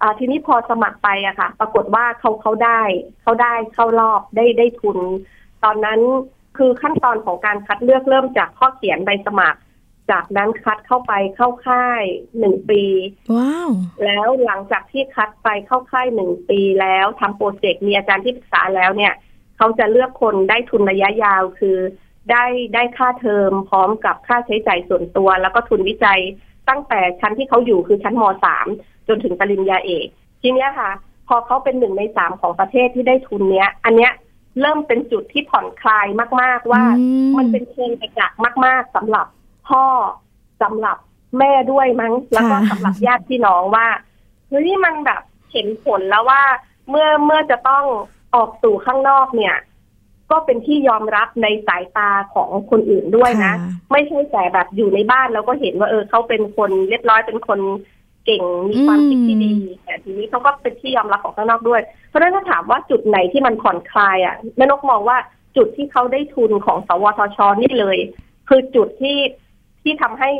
[0.00, 2.80] อ่าทีนี้พอสมัครไปอะค่ะ ปรากฏว่าเขาเขาได้
[3.22, 4.98] เขาได้เข้ารอบได้ได้ทุน
[5.64, 6.00] ตอนนั้น
[6.56, 9.60] คือขั้นตอนของการคัดเลือกเริ่มจากข้อเขียนใบสมัคร
[10.10, 12.02] จากนั้นคัดเข้าไปเข้าค่าย
[12.38, 12.82] หนึ่งปี
[13.36, 13.70] ว้าว
[14.04, 19.14] แล้วหลังจากที่คัดไปเข้าค่ายหนึ่งปีแล้วทำโปรเจกต์มีอาจารย์ที่ปรึกษาแล้วเนี่ย
[19.56, 21.78] เขาจะเลือกคนได้ทุนระยะยาวคือ
[22.30, 26.20] ได้ได้ค่าเทอมพร้อมกับค่าใช้จ่ายส่วนตัว แล้วก็ทุนวิจัย
[26.68, 28.66] ตั้งแต่ชั้นที่เขาอยู่คือชั้นมสาม
[29.08, 30.06] จนถึงปริญญาเอก
[30.42, 30.90] ทีเนี้ยค่ะ
[31.28, 34.12] พอเขาเป็นหนึ่งในสามของประเทศที่ได้ทุนเนี้ย อันเนี้ย
[34.60, 36.06] เริ่มเป็นจุดที่ผ่อนคลาย
[36.42, 36.82] มาก ๆ ว่า
[37.38, 39.26] มันเป็นเชิงประจักษ์มาก ๆสำหรับ
[39.68, 39.84] พ่อ
[40.62, 40.96] สำหรับ
[41.38, 43.86] แม่ด้วยมั้ง แล้วก็สำหรับญาติพี่น้องว่า
[44.48, 46.42] เฮ้ยมันแบบเห็นผลแล้วว่า
[46.88, 47.84] เมื่อเมื่อจะต้อง
[48.34, 49.56] ออกสู่ข้างนอกเนี่ย
[50.30, 53.54] ก็เป็นที่ยอมรับในสายตาของคนอื่นด้วยนะ
[53.92, 57.60] ไม่ใช่แต่แบบอยู่ในบ้านแล้วก็เห็นว่าเออเขาเป็นคนเรียบร้อยเป็นคน
[57.99, 59.52] เก่ง มีความคิดที่ดี
[59.84, 65.18] แต่ทีนี้เขาก็เป็นที่ยอมรับของข้างนอกด้วย เพราะฉะนั้นถ้าถามว่าจุดไหนที่มันผ่อนคลายอะแม่นกมองว่า
[65.56, 67.98] จุดที่เขาได้ทุนของสวทชนี่เลย
[68.48, 69.18] คือจุดที่
[69.82, 70.30] ที่ทำให้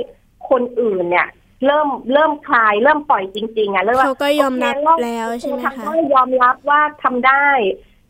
[0.50, 1.28] คนอื่นเนี่ย
[1.66, 5.72] เริ่มเริ่มคลาย เริ่มปล่อยจริง ๆ อะเริ่มว่าเขาก็ยอมรับแล้วใช่ไหมคะ
[6.14, 7.46] ยอมรับว่าทำได้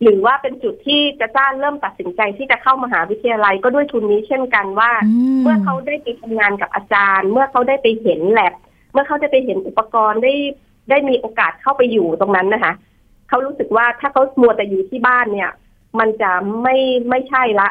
[0.02, 4.90] หรือว่าเป็นจุดที่จะจ้างเริ่มตัดสินใจที่จะเข้ามหาวิทยาลัยก็ด้วยทุนนี้เช่นกันว่า
[5.42, 8.54] เมื่อเขาได้ไปทำงานกับอาจารย์ เมื่อเขาได้ไปเห็นแลบ
[8.92, 10.34] เมื่อเขาได้ไปเห็นอุปกรณ์ได้
[10.90, 12.72] ได้มีโอกาสเข้าไปอยู่ตรงนั้นนะคะ
[13.28, 15.50] เขารู้สึกว่าถ้าเขามัวแต่อยู่ที่บ้านเนี่ย
[15.98, 16.30] มันจะ
[16.62, 16.76] ไม่
[17.10, 17.68] ไม่ใช่ละ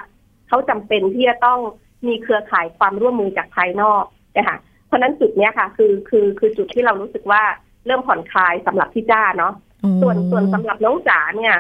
[0.48, 1.60] เขาจำเป็นที่จะต้อง
[2.08, 4.04] มีเครือข่ายความร่วมมือจากภายนอก
[4.38, 7.42] นะคะเพราะนั้นจุดเนี้ยค่ะ คือคือคือจุดที่เรารู้สึกว่า
[7.86, 9.54] เริ่มผ่อนคลายสำหรับพี่จ้าเนาะ
[10.02, 11.56] ส่วนส่วนสำหรับน้องจ๋าเนี่ย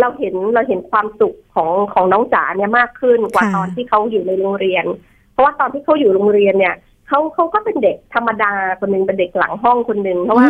[0.00, 4.84] เราเห็นเราเห็นความสุขของของน้องจ๋าเนี่ยมากขึ้นกว่าตอนที่เขาอยู่ในโรงเรียน
[5.32, 6.74] เพราะว่าตอนที่เขาอยู่โรงเรียนเนี่ย
[7.08, 10.48] เขาเขาก็เป็นเด็กธรรมดาคนหนึ่งเป็นเด็กหลังห้องคนหนึ่งเพราะว่า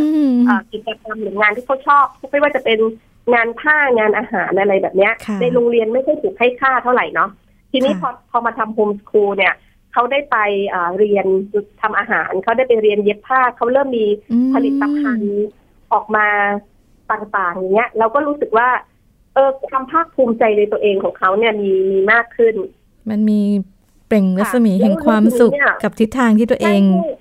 [0.72, 2.78] กิจกรรมหรืองานที่เขาชอบไม่ว่าจะเป็น
[3.34, 7.30] งานผ้างานอาหารอะไรแบบเนี้ย ในโรงเรียนไม่ค่อยถูกให้ค่าเท่าไหร่เนาะ
[7.72, 9.54] ทีนี้พอพอมาทำโฮมสคูลเนี่ย
[9.92, 10.36] เขาได้ไป
[10.98, 11.26] เรียน
[11.80, 14.06] ทำอาหารเขาได้ไปเรียนเย็บผ้าเขาเริ่มมี
[14.52, 15.44] ผลิตภัณฑ์
[15.92, 16.26] ออกมา
[17.12, 18.68] ต่างๆอย่างเงี้ยเราก็รู้สึกว่า
[19.34, 22.54] เออความภาคภูมิใจในตัวเองของเขาเนี่ยมีมีมากขึ้น
[23.10, 23.40] มันมี
[24.08, 26.80] เปล่งรัศมีแห่งความสุขกับทิศทางที่ตัวเอง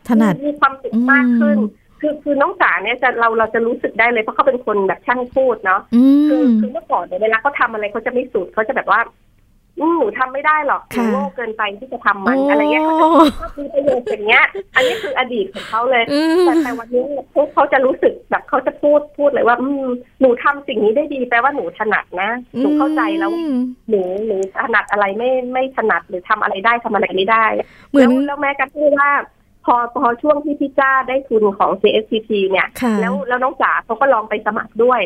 [0.10, 1.58] ถนัดมีความสุขมากขึ้น
[2.02, 9.33] คือคือน้องจ๋าเนี่ยจะเราเราจะรู้สึกได้เลยเพราะเขาเป็นคนแบบช่างพูดเนาะอืคือมคือเมื่อก่อนเนี่ยเวลาเขาทำอะไรเขาจะไม่สุดเขาจะแบบว่าอืม
[9.78, 13.08] หนูทำไม่ได้หรอกหนูค่ะโง่เกินไปที่จะทำมันอะไรเงี้ยเขาจะ
[13.40, 19.86] ชอบมีประโยชน์อย่างเงี้ย อันนี้คืออดีตของเขาเลยอืมแต่แต่วันนี้เขาเขาจะรู้สึกแบบเขาจะพูดพูดเลยว่า อืม
[20.22, 23.56] หนูทำสิ่งนี้ได้ดีแปลว่าหนูถนัดนะหนูเข้าใจแล้วอืม
[23.90, 27.46] หนูหนูถนัดอะไรไม่ไม่ถนัดหรือทำอะไรได้ทำอะไรไม่ได้
[27.90, 29.12] เหมือนแล้วแล้วแม้กระทั่งว่า
[29.66, 35.02] พอพอช่วงที่พี่จ้าได้ทุนของ CSCP เนี่ยค่ะแล้วแล้วน้องจ๋าเขาก็ลองไปสมัครด้วย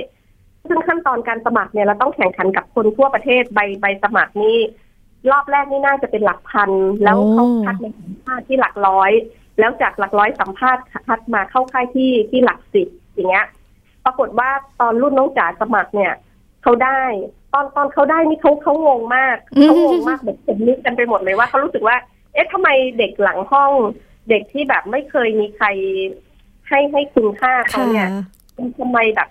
[0.69, 4.57] ซึ่งขั้นตอนการสมัครเนี่ยเราต้องแข่งขันกับคนทั่วประเทศใบใบสมัครนี่
[5.31, 6.71] รอบแรกนี่น่าจะเป็นหลักพัน
[7.03, 9.11] แล้วเขาคัดมาสัมภาษณ์ที่หลักร้อย
[9.59, 13.45] แล้วจากหลักร้อยสัมภาษณ์คัดมาเข้าค่ายที่ที่หลักสิบอย่างเงี้ย
[14.05, 14.49] ปรากฏว่า
[14.81, 16.13] ตอนรุ่นน้องจ๋าสมัครเนี่ย
[16.63, 17.01] เขาได้
[17.53, 21.97] ตอนตอนเขาได้นี่เขาเขางงมากอืมเขางงมากแบบผมนึกกันไปหมดเลยว่าเขารู้สึกว่า
[22.33, 23.71] เอ๊ะทำไมเด็กหลังห้อง
[24.29, 25.67] เด็กที่แบบไม่เคยมีใคร
[26.67, 28.09] ให้ให้คุณค่าเขาค่ะเนี่ย
[28.79, 29.29] ทำไมแบบ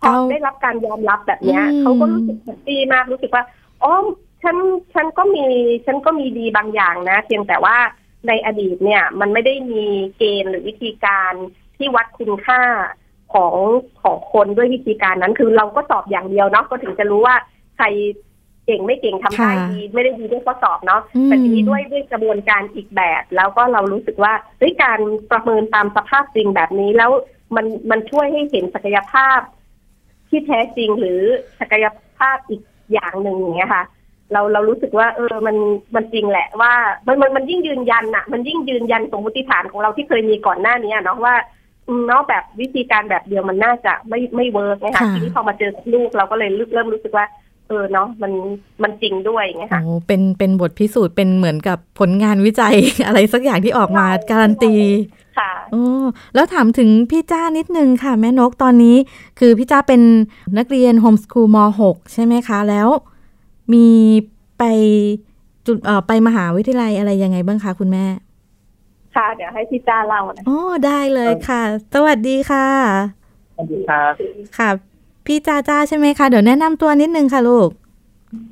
[0.00, 3.44] พอเอาได้รับการยอมรับแบบเนี้ยอืมเขาก็รู้สึกแฮปปี้มากรู้สึกว่า
[3.82, 3.92] อ๋อ
[4.42, 4.56] ฉัน
[4.94, 5.44] ฉันก็มี
[5.86, 7.76] ฉันก็มีดีบางอย่างนะ เพียงแต่ว่า
[8.28, 9.84] ในอดีตเนี่ย มันไม่ได้มี
[10.18, 11.32] เกณฑ์หรือวิธีการ
[11.76, 12.62] ที่วัดคุณค่า
[13.34, 13.54] ของ
[14.02, 17.36] ของคนด้วยวิธีการนั้น คือเราก็สอบอย่างเดียวเนาะก็ถึงจะรู้ว่า
[17.76, 17.86] ใคร
[18.66, 27.10] เก่งไม่เก่งทำได้ค่ะดีไม่ได้ดีด้วยข้อสอบเนาะอืมแต่ทีนี้ด้วยด้วยกระบวนการอีกแบบ แล้วก็เรารู้สึกว่าเฮ้ยการประเมินตามสภาพจริงแบบนี้แล้ว
[27.56, 29.38] มันมันช่วยให้เห็นศักยภาพ
[30.28, 31.20] ที่แท้จริงหรือ
[31.60, 31.86] ศักย
[32.18, 32.62] ภาพอีก
[32.92, 33.84] อย่างหนึ่งอย่างเงี้ยค่ะ
[34.32, 35.56] เราเรารู้สึกว่า เออมัน
[35.94, 36.72] มันจริงแหละว่า
[37.06, 41.34] มันมันมันยิ่งยืนยันอะมันยิ่งยืนยันสมมติฐานของเราที่เคยมีก่อนหน้านี้อะเนาะว่า
[41.88, 47.26] อืมเนาะแบบวิธีการแบบเดียวมันน่าจะไม่ไม่เวิร์กนะคะค่ะทีนี้พอมาเจอกับลูกเราก็เลยเริ่มรู้สึกว่า
[47.68, 48.32] เออเนาะมัน
[48.82, 52.74] มันจริงด้วยอย่างเงี้ยค่ะโอ้เป็นเป็นบทพิสูจน์เป็นเหมือนกับผลงานวิจัย
[53.06, 54.74] อะไรสักอย่างที่ออกมาการันตี
[55.38, 55.82] ค่ะโอ้
[56.34, 58.96] แล้วถามถึงพี่จ้านิดนึงค่ะ แม่นกตอนนี้
[59.38, 60.02] คือพี่จ้าเป็น
[60.58, 62.88] นักเรียนโฮมสคูลม .6 ใช่ไหมคะ แล้ว
[63.72, 63.86] มี
[64.58, 64.64] ไป
[65.66, 68.04] จุดเอ่อไปมหาวิทยาลัยอะไรยังไงบ้างคะคุณแม่
[69.16, 71.62] ค่ะ เดี๋ยวให้พี่จ้าเล่านะอ๋อได้เลยค่ะ
[71.94, 72.66] สวัสดีค่ะ
[73.54, 74.12] สวัสดีครับ
[74.58, 74.70] ค่ะ
[75.28, 77.68] พี่จ้าจ้าใช่ไหมคะ เดี๋ยวแนะนำตัวนิดนึงค่ะลูก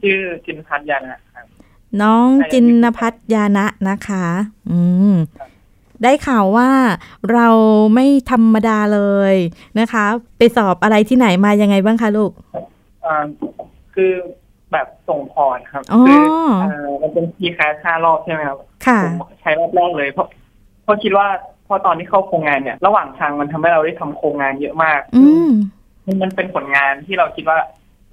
[0.03, 1.47] ชื่อจินพัฒน์ยานะครับ
[2.03, 4.27] น้องใช่จินพัฒยานะนะคะ
[4.71, 4.79] อื
[5.13, 5.15] ม
[6.03, 6.71] ได้ข่าวว่า
[7.33, 7.49] เรา
[7.95, 9.01] ไม่ธรรมดาเล
[9.33, 9.35] ย
[9.79, 10.05] นะคะ
[10.39, 12.31] ไปสอบอะไรที่ไหนมายังไงบ้างคะลูก
[13.05, 13.25] อ่า
[13.95, 14.13] คือ
[14.73, 16.15] แบบส่งพอร์ตครับอ๋อคื
[16.61, 20.27] เอ่อมันเป็นทีแคสห้ารอบใช่ไหมครับค่ะผมใช้รอบแรกเลยเพราะ
[20.85, 21.27] เพราะคิดว่า
[21.67, 25.25] พอตอนที่เข้าโครงงานเนี่ย ระหว่างทางมันทำให้เราได้ทำโครงงานเยอะมากอื
[26.07, 27.59] มมันมันเป็นผลงานที่เราคิดว่า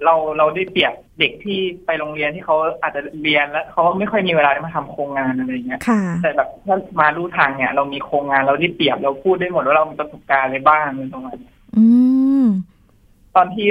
[0.04, 11.84] เราเราได้เปรียบเด็กที่ไปโรงเรียนที่เขาอาจจะเรียนแล้วเขาไม่ค่อยมีเวลาได้มาทำโครงงานอะไรอย่างเงี้ยค่ะแต่แบบถ้ามาลู่ทางเนี่ย เรามีโครงงานเราได้เปรียบเราพูดได้หมดว่าเรามีประสบการณ์อะไรบ้างอะไรประมาณนี้อื
[12.42, 12.44] ม
[13.36, 13.66] ตอนที่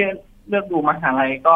[0.48, 1.54] เลือกดูมหาลัยก็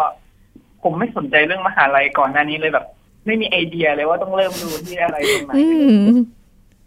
[0.83, 2.87] ผมไม่สนใจเรื่องมหาลัยก่อนหน้านี้เลยแบบ
[3.27, 5.67] ไม่มีไอเดียเลยว่าต้องเริ่มดูที่อะไรตรงไหนอื
[6.05, 6.19] ม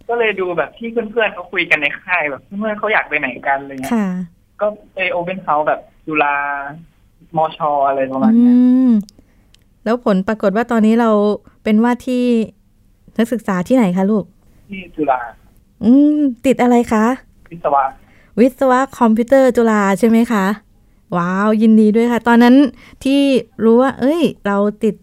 [0.09, 4.07] ก็เลยดูแบบที่เพื่อนๆเขาคุยกันในค่ายแบบเพื่อนๆเขาอยากไปไหนกันอะไรเงี้ยค่ะ
[4.61, 6.33] ก็ไปโอเ n นเฮาส์แบบจุฬา
[7.37, 8.55] มอชออะไรประมาณอืเนี้ย
[8.89, 8.91] ม
[9.83, 11.09] แล้วผลปรากฏว่าตอนนี้เรา
[11.63, 12.23] เป็นว่าที่
[13.17, 14.25] นักศึกษาที่ไหนคะลูก
[14.69, 15.19] ที่จุฬา
[15.83, 17.05] อืม ติดอะไรคะ
[17.51, 17.83] วิศวะ
[18.39, 20.45] วิศวะคอมพิวเตอร์จุฬาใช่ไหมคะ
[21.17, 22.55] ว้าว ยินดีด้วยค่ะ ตอนนั้น
[23.03, 23.19] ที่
[23.63, 24.95] รู้ว่า เอ้ย เราติด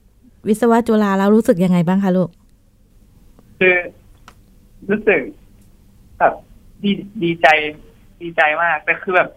[0.49, 2.29] วิศวะจุฬาแล้วรู้สึกยังไงบ้างคะลูก
[3.59, 3.77] คือ
[4.89, 5.21] รู้สึก
[6.19, 6.35] แบบ
[6.83, 6.91] ดี
[7.23, 7.47] ดีใจ
[8.23, 9.29] ดีใจมาก แต่คือแบบ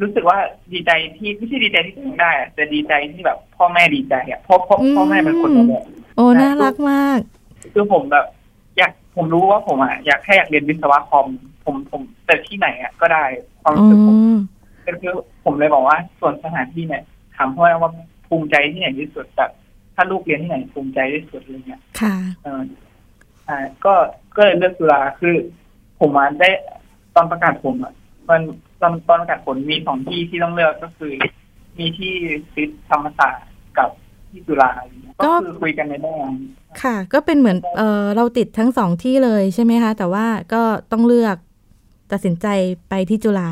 [0.00, 0.38] รู้สึกว่า
[0.72, 5.84] ดีใจที่ไม่ใช่ดีใจที่ทำได้อะแต่ดีใจที่แบบ พ่อแม่ดีใจอะพ่อพ่อพ่อแม่เป็นคนแบบ
[6.16, 7.20] โอ้น่ารักมาก
[7.72, 8.26] คือผมแบบ
[8.78, 11.26] อยากผมรู้ว่าผมอะอยากแค่อยากเรียนวิศวะคอม
[11.64, 13.24] ผมผมแต่ที่ไหนอะก็ได้
[13.62, 14.28] ความอ๋รู้สึกผมอ
[14.86, 15.12] ก็คือ
[15.44, 17.02] ผมเลยบอกว่า ส่วนสถานที่เนี่ย
[17.36, 17.90] ถามพ่อแม่ว่า
[18.28, 19.50] ภูมิใจที่ไหนที่สุดแบบ
[19.94, 22.62] ถ้าลูกเรียนที่ไหนภูมิใจที่สุดอะไรเงี้ยค่ะเออ
[23.48, 23.94] อ่าก็
[24.36, 25.34] ก็เลยเลือกจุฬาคือ
[26.00, 26.50] ผมมาได้
[27.14, 27.92] ตอนประกาศผมอะ
[28.30, 28.40] มัน
[28.80, 31.12] ตอนตอนประกาศผลมีสองที่ที่ต้องเลือกก็คือ
[31.78, 32.14] มีที่
[32.54, 33.46] ซิดธรรมศาสตร์
[33.78, 33.90] กับ
[34.30, 36.36] ที่จุฬาอะไรเงี้ยก็ก็คือคุยกันในแง่นั้น
[36.82, 40.62] ค่ะ ก็เป็นเหมือนเออเราติดทั้งสองที่เลยใช่ไหมคะ แต่ว่าก็
[40.92, 41.36] ต้องเลือก
[42.12, 42.46] ตัดสินใจ
[42.88, 43.50] ไปที่จุฬา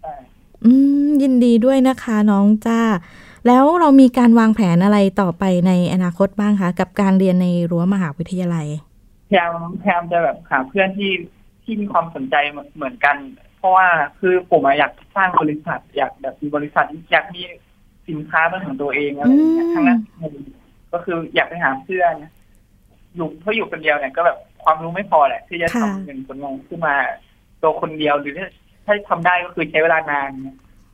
[0.00, 0.14] ใช่
[0.64, 0.70] อื
[1.06, 2.80] มยินดีด้วยนะคะน้องจ้า
[3.46, 8.66] แล้วเรามีการวางแผนอะไรต่อไปในอนาคตบ้างคะ กับการเรียนในรั้วมหาวิทยาลัย
[9.28, 11.12] พยายามพยายามจะแบบหาเพื่อนที่
[11.62, 12.34] ที่มีความสนใจ
[12.76, 13.16] เหมือนกัน
[13.58, 13.88] เพราะว่า
[14.20, 17.42] คือผมอะอยากสร้างบริษัท อยากแบบมีบริษัทอยากมี
[18.08, 20.00] สินค้าเป็นของตัวเองอะไรอย่างเงี้ยอืมทั้งนั้น
[20.92, 22.14] ก็คืออยากไปหาเพื่อน
[23.14, 26.94] อยู่เพราะอยู่คนเดียวเนี่ยก็แบบความรู้ไม่พอแหละ ที่จะค่ะทำหนึ่งผลงานขึ้นมา
[27.62, 28.46] ตัวคนเดียวหรือถ้า
[28.86, 30.30] ถ้าทำได้ก็คือใช้เวลานาน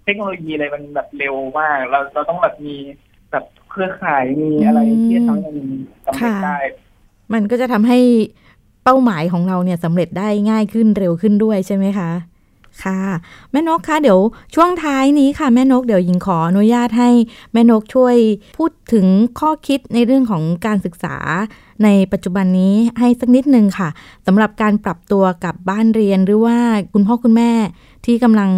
[0.05, 2.77] เทคโนโลยีอะไรมันแบบเร็วมาก เราเราต้องแบบมี
[3.31, 5.69] แบบเครือข่ายมีอะไรที่จะทำให้มัน
[6.07, 6.59] สำเร็จได้
[7.35, 7.99] มันก็จะทำให้
[8.85, 12.11] เป้าหมายของเราเนี่ยสำเร็จได้ง่ายขึ้นเร็วขึ้นด้วยใช่ไหมคะ
[12.83, 12.99] ค่ะ
[13.53, 14.19] แม่นกคะเดี๋ยว
[14.55, 17.11] ช่วงท้ายนี้ค่ะแม่นกเดี๋ยวหญิงขออนุญาตให้
[17.53, 18.17] แม่นกช่วย
[18.59, 19.07] พูดถึง
[19.41, 21.17] ข้อคิดในเรื่องของการศึกษา
[21.85, 23.89] ในปัจจุบันนี้ให้สักนิดนึงค่ะ
[24.27, 26.59] สำหรับการปรับตัวกับบ้านเรียนหรือว่า
[26.93, 27.53] คุณพ่อคุณแม่
[28.07, 28.51] ที่กำลัง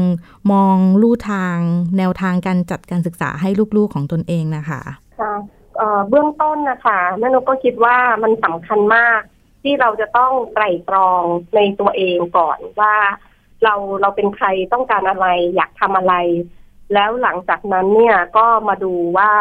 [0.52, 1.57] มองลู่ทาง
[1.98, 4.81] แนวทางการจัดการศึกษาให้ลูกๆของตนเองนะคะ
[5.20, 5.35] ค่ะ
[5.76, 9.20] เอ่อเบื้องต้นนะคะแม่นกก็คิดว่ามันสำคัญมาก
[9.62, 11.22] ที่เราจะต้องไตร่ตรอง
[11.57, 12.94] ในตัวเองก่อนว่า
[13.64, 16.14] เราเราเป็นใครต้องการอะไร อยากทำอะไร
[16.95, 19.33] แล้วหลังจากนั้นเนี่ยก็มาดูว่า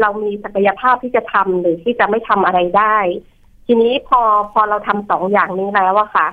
[0.00, 2.98] เรามีศักยภาพที่จะทำหรือที่จะไม่ทำอะไรได้
[3.66, 4.20] ทีนี้พอ
[4.52, 6.26] พอเราทำสองอย่างนี้แล้วอะค่ะ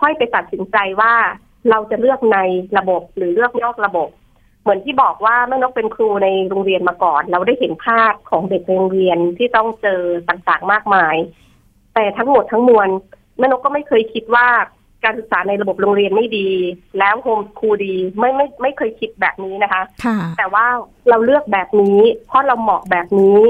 [0.00, 1.12] ค่อยไปตัดสินใจว่า
[1.70, 2.38] เราจะเลือกใน
[2.78, 4.08] ระบบหรือเลือกนอกระบบ
[4.62, 11.16] เหมือนที่บอกว่าแม่นกเป็นครูในโรงเรียนมาก่อน เราได้เห็นภาพของเด็กโรงเรียนที่ต้องเจอต่างๆมากมาย
[11.94, 12.88] แต่ทั้งหมดทั้งมวล
[13.38, 14.48] แม่นกก็ไม่เคยคิดว่า
[15.04, 16.48] การศึกษาในระบบโรงเรียนไม่ดี
[16.98, 20.66] แล้วโฮมสคูลดีไม่ไม่ไม่เคยคิดแบบนี้นะคะค่ะแต่ว่า
[21.08, 23.40] เราเลือกแบบนี้ เพราะเราเหมาะแบบนี้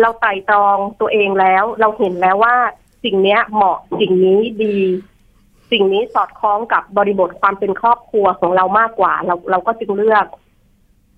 [0.00, 2.56] เราไต่ตรองตัวเองแล้ว เราเห็นแล้วว่า
[3.04, 4.76] สิ่งเนี้ยเหมาะสิ่งนี้ดี
[5.70, 10.26] สิ่งนี้สอดคล้องกับบริบทความเป็นครอบครัวของเรามากกว่า เราเราก็จึงเลือก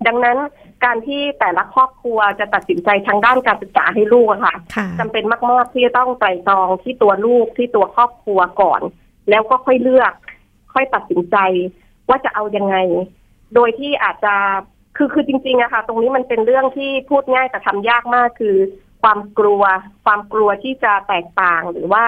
[0.07, 0.37] ดังนั้น
[0.85, 8.81] การที่แต่ละครอบครัวจะตัดสินใจทางด้านการศึกษาให้ลูกอะค่ะค่ะจำเป็นมากๆที่จะต้องไตร่ตรองที่ตัวลูกที่ตัวครอบครัวก่อน
[9.29, 10.13] แล้วก็ค่อยเลือก
[10.73, 11.37] ค่อยตัดสินใจ
[12.09, 12.75] ว่าจะเอายังไง
[13.55, 14.35] โดยที่อาจจะ
[14.97, 18.55] คือคือจริงๆอะค่ะ ตรงนี้มันเป็นเรื่องที่พูดง่ายแต่ทำยากมากคือ
[19.01, 19.63] ความกลัว
[20.05, 22.05] ความกลัวที่จะแตกต่าง หรือว่า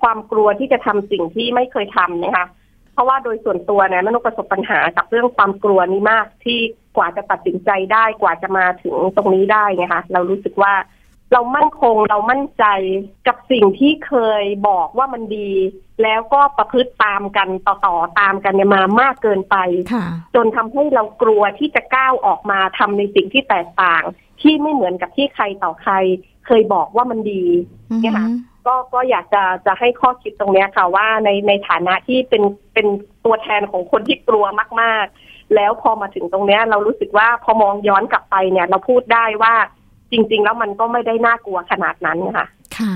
[0.00, 2.46] ความกลัวที่จะทำสิ่งที่ไม่เคยทำนะคะ
[2.92, 6.58] เพราะว่าโดยส่วนตัวเนี่ยมนุษย์ประสบปัญหากับเรื่องความกลัวนี้มากที่
[6.96, 10.72] กว่าจะตัดสินใจได้กว่าจะมาถึงตรงนี้ได้ไงคะเรารู้สึกว่า
[11.32, 12.64] เรามั่นคงเรามั่นใจ
[13.26, 15.50] กับสิ่งที่เคยบอกว่ามันดี
[16.02, 19.56] แล้วก็ประพฤติตามกันต่อๆตามกันเนี่ยมามากเกินไป
[19.92, 24.02] ค่ะจนทำให้เรากลัวที่จะก้าวออกมาทำในสิ่งที่แตกต่าง
[24.40, 25.94] ที่ไม่เหมือนกับที่ใครต่อใคร
[26.46, 27.44] เคยบอกว่ามันดี
[28.00, 28.26] เนี่ยค่ะ
[28.66, 32.42] ก็ก็อยากจะจะให้ข้อคิดตรงเนี้ยค่ะว่าในในฐานะที่เป็น
[32.74, 32.86] เป็น
[33.24, 34.44] ตัวแทนของคนที่กลัว
[34.80, 39.54] มาก ๆ แล้วพอมาถึงตรงเนี้ยเรารู้สึกว่าพอมองย้อนกลับไปเนี่ย เราพูดได้ว่า
[40.12, 42.46] จริง ๆ แล้วมันก็ไม่ได้น่ากลัวขนาดนั้นค่ะ
[42.78, 42.94] ค่ะ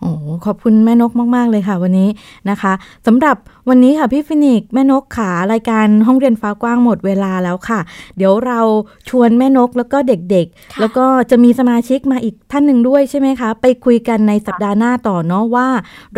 [0.00, 0.12] โอ้
[0.46, 2.08] ขอบคุณแม่นกมาก ๆ เลยค่ะ วันนี้
[2.50, 2.72] นะคะ
[3.06, 3.36] สำหรับ
[3.68, 7.80] วันนี้ค่ะพี่ฟินิกซ์แม่นกขารายการห้องเรียนฟ้ากว้างหมดเวลาแล้วค่ะ
[8.16, 8.60] เดี๋ยวเรา
[9.08, 15.68] ชวนแม่นกแล้วก็เด็กๆ แล้วก็จะมีสมาชิกมาอีกท่านหนึ่งด้วยใช่ไหมคะ ไปคุยกันในสัปดาห์หน้าต่อเนาะว่า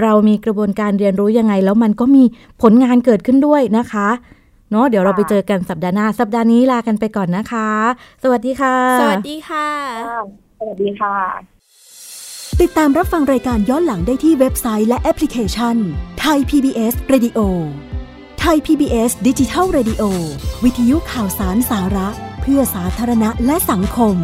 [0.01, 2.25] เรามีกระบวนการเรียนรู้ยังไง แล้วมันก็มี
[2.63, 4.09] ผลงานเกิดขึ้นด้วยนะคะ
[4.71, 7.71] เนาะเดี๋ยวเราไปเจอกันสัปดาห์หน้า สัปดาห์นี้ลากันไปก่อนนะคะ
[8.23, 9.69] สวัสดีค่ะ สวัสดีค่ะ
[10.61, 11.17] สวัสดีค่ะ
[12.61, 15.77] ติดตามรับฟังรายการย้อนหลังได้ที่เว็บไซต์และแอปพลิเคชัน
[16.21, 17.39] ไทย PBS Radio
[18.41, 20.03] ไทย PBS ดิจิทัล Radio
[20.65, 22.09] วิทยุข่าวสารสาระ
[22.41, 24.17] เพื่อสาธารณะและสังคม